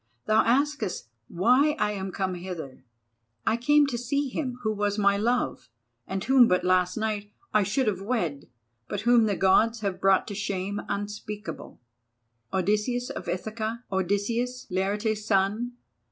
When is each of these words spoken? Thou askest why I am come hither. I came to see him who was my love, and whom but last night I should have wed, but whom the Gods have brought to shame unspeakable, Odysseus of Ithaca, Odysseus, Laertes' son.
Thou 0.25 0.41
askest 0.43 1.09
why 1.27 1.75
I 1.77 1.91
am 1.91 2.11
come 2.11 2.33
hither. 2.33 2.83
I 3.45 3.55
came 3.55 3.85
to 3.85 3.99
see 3.99 4.29
him 4.29 4.57
who 4.63 4.73
was 4.73 4.97
my 4.97 5.15
love, 5.15 5.69
and 6.07 6.23
whom 6.23 6.47
but 6.47 6.63
last 6.63 6.97
night 6.97 7.31
I 7.53 7.61
should 7.61 7.85
have 7.85 8.01
wed, 8.01 8.49
but 8.87 9.01
whom 9.01 9.25
the 9.25 9.35
Gods 9.35 9.81
have 9.81 10.01
brought 10.01 10.27
to 10.29 10.33
shame 10.33 10.81
unspeakable, 10.89 11.79
Odysseus 12.51 13.11
of 13.11 13.27
Ithaca, 13.29 13.83
Odysseus, 13.91 14.65
Laertes' 14.71 15.23
son. 15.23 15.73